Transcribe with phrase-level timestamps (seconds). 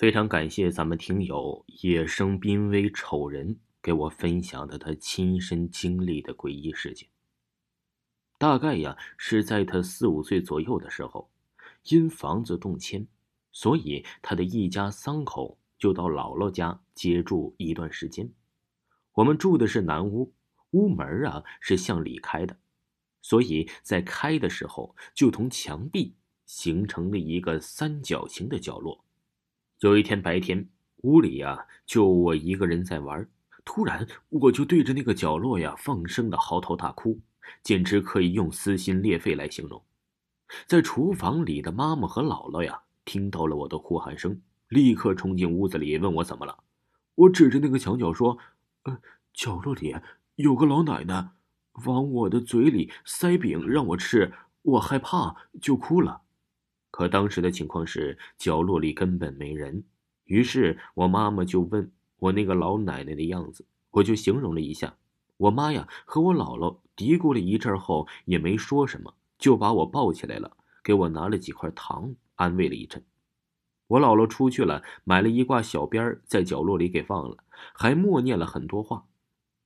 [0.00, 7.06] 非常感谢咱们听友野生濒危丑人给我分享的他亲身经历的诡异事件。
[8.38, 11.30] 大概呀是在他四五岁左右的时候，
[11.82, 13.06] 因房子动迁，
[13.52, 18.32] 所以他的一家三口就到姥姥家接住一段时间。
[19.12, 20.32] 我们住的是南屋，
[20.70, 22.56] 屋门啊是向里开的，
[23.20, 29.04] 所以在开的时候就同墙壁形成了一个三角形的角落。
[29.80, 30.68] 有一天白天，
[31.04, 33.26] 屋里呀就我一个人在玩，
[33.64, 37.18] 突然我就对着那个角落呀放声的嚎啕大哭，
[37.62, 39.82] 简直可以用撕心裂肺来形容。
[40.66, 46.58] 在厨房里的妈妈和姥姥呀听到了我的哭喊声，立刻冲进屋子里问我怎么了。
[47.14, 48.38] 我指着那个墙角说。
[48.84, 48.98] 呃，
[49.34, 49.94] 角落里
[50.36, 51.32] 有个老奶奶，
[51.84, 56.22] 往我的嘴里塞饼让我吃，我害怕就哭了。
[56.90, 59.84] 可当时的情况是角落里根本没人，
[60.24, 64.96] 于是我妈妈就问我那个老奶奶的样子，我就形容了一下。
[65.36, 73.02] 我妈呀和我姥姥嘀咕了一阵后也没说什么，就把我抱起来了，给我拿了几块糖，安慰了一阵。
[73.86, 77.38] 我姥姥出去了，买了一挂小鞭儿在角落里给放了，
[77.72, 79.06] 还默念了很多话，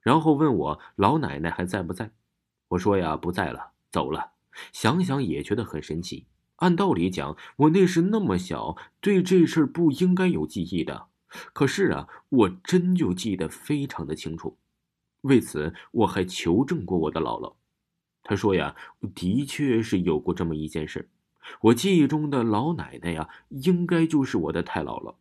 [0.00, 2.10] 然后问我老奶奶还在不在。
[2.68, 4.32] 我说呀，不在了，走了。
[4.72, 6.26] 想想也觉得很神奇。
[6.60, 11.08] 按道理讲，我那时那么小，对这事儿不应该有记忆的。
[11.52, 14.58] 可是啊，我真就记得非常的清楚。
[15.22, 17.54] 为此，我还求证过我的姥姥，
[18.22, 18.74] 她说呀，
[19.14, 21.10] 的确是有过这么一件事。
[21.60, 25.14] 我记忆中的老奶奶呀，应该就是我的太姥姥，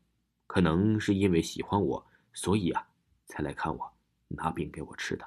[0.47, 2.87] 可能是因为喜欢我，所以啊，
[3.25, 3.93] 才来看我，
[4.27, 5.25] 拿饼给我吃的。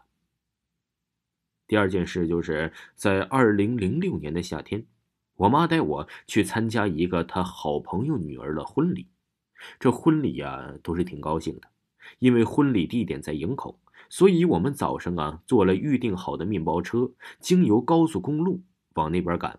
[1.66, 4.84] 第二件事就是在二零零六年的夏天，
[5.36, 9.08] 我妈带我去参加一个她好朋友女儿的婚礼，
[9.80, 11.68] 这婚礼呀都是挺高兴的，
[12.18, 18.62] 因为婚礼地点在营口，所以我们早上啊坐了预定好的面包车，经由高速公路
[18.94, 19.58] 往那边赶。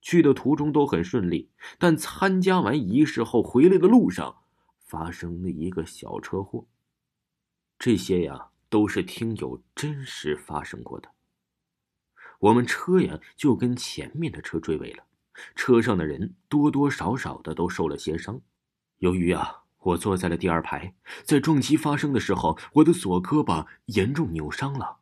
[0.00, 4.36] 去的途中都很顺利，但参加完仪式后回来的路上，
[4.86, 6.66] 发生了一个小车祸。
[7.78, 11.10] 这些呀都是听友真实发生过的。
[12.38, 15.02] 我们车呀就跟前面的车追尾了，
[15.54, 18.40] 车上的人多多少少的都受了些伤。
[18.98, 20.94] 由于啊我坐在了第二排，
[21.24, 24.98] 在撞击发生的时候，我的左胳膊严重扭伤了。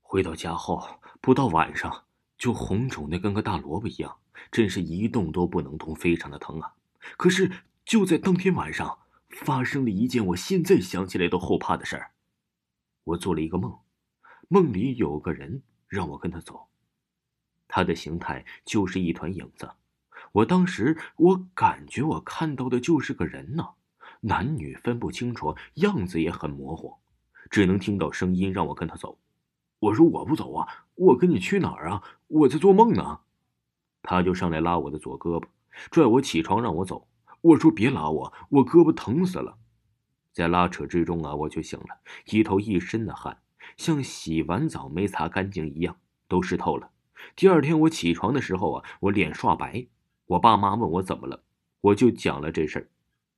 [0.00, 2.04] 回到家后，不到晚上。
[2.38, 4.18] 就红肿的跟个大萝卜一样，
[4.52, 6.74] 真是一动都不能动，非常的疼啊！
[7.16, 7.50] 可是
[7.84, 12.12] 就在当天晚上，发生了一件我现在想起来都后怕的事儿。
[13.02, 13.76] 我做了一个梦，
[14.46, 16.68] 梦里有个人让我跟他走，
[17.68, 19.70] 他的形态就是一团影子。
[20.32, 23.68] 我当时我感觉我看到的就是个人呢，
[24.20, 26.96] 男女分不清楚，样子也很模糊，
[27.50, 29.18] 只能听到声音让我跟他走。
[29.78, 32.02] 我说我不走啊，我跟你去哪儿啊？
[32.26, 33.20] 我在做梦呢。
[34.02, 35.44] 他就上来拉我的左胳膊，
[35.90, 37.06] 拽我起床让我走。
[37.40, 39.56] 我说别拉我，我胳膊疼死了。
[40.32, 43.40] 在拉扯之中啊，我就醒了，一头一身的汗，
[43.76, 45.96] 像洗完澡没擦干净一样，
[46.26, 46.90] 都湿透了。
[47.36, 49.86] 第二天我起床的时候啊，我脸刷白。
[50.26, 51.42] 我爸妈问我怎么了，
[51.80, 52.88] 我就讲了这事儿。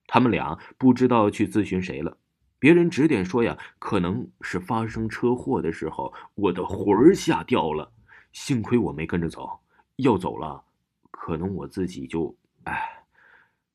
[0.06, 2.16] 他们俩不知道去咨询谁了。
[2.58, 7.90] 别人指点说呀，可能是发生车祸的时候，我的魂儿吓掉了。
[8.32, 9.60] 幸亏我没跟着走，
[9.96, 10.62] 要走了，
[11.10, 13.04] 可能我自己就哎。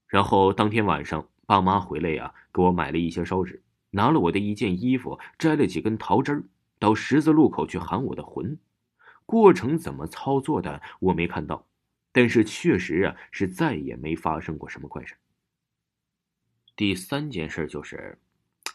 [0.08, 6.44] 然后当天晚上，爸妈回来呀，给我买了一些烧纸，拿了我的一件衣服，摘了几根桃枝儿，
[6.78, 8.58] 到十字路口去喊我的魂。
[9.26, 11.68] 过程怎么操作的，我没看到，
[12.12, 15.16] 但是确实啊，是再也没发生过什么怪事。
[16.76, 18.20] 第三件事就是。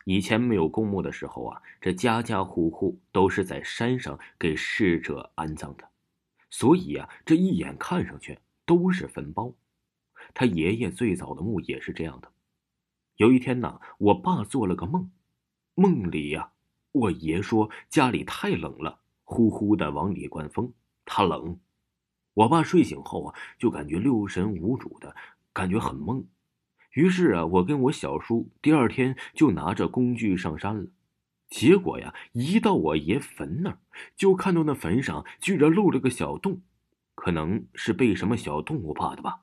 [0.07, 5.87] 以前没有公墓的时候啊，这家家户户都是在山上给逝者安葬的，
[6.49, 9.55] 所以啊，这一眼看上去都是坟包。
[10.33, 12.33] 他爷爷最早的墓也是这样的。
[13.17, 15.11] 有一天呢，我爸做了个梦，
[15.75, 16.51] 梦里呀，
[16.93, 19.00] 我爷说家里太冷了，
[19.31, 20.73] 呼呼的往里灌风，
[21.05, 21.57] 他冷。
[22.35, 25.15] 我爸睡醒后啊，就感觉六神无主的，
[25.53, 26.25] 感觉很懵。
[26.95, 30.91] 于是啊，我跟我小叔第二天就拿着工具上山了。
[31.49, 33.79] 结果呀，一到我爷坟那儿，
[34.17, 36.61] 就看到那坟上居然露了个小洞，
[37.15, 39.43] 可能是被什么小动物怕的吧。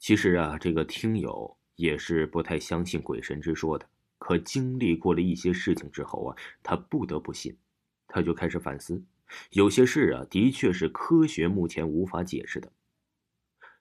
[0.00, 3.88] 其实啊，这个听友也是不太相信鬼神之说的，
[4.18, 7.56] 可经历过了一些事情之后啊，他不得不信，
[8.14, 9.02] 他就开始反思，
[9.50, 12.70] 有些事啊，的确是科学目前无法解释的。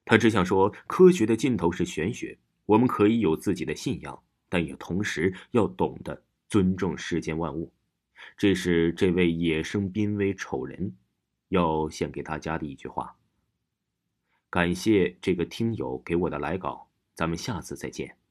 [0.04, 2.36] 他只想说，科学的尽头是玄学，
[2.66, 6.20] 我们可以有自己的信仰，但也同时要懂得
[6.50, 7.72] 尊重世间万物。
[8.36, 10.98] 这是这位野生濒危丑人
[11.50, 13.16] 要献给大家的一句话。
[14.50, 18.23] 感谢这个听友给我的来稿，咱们下次再见。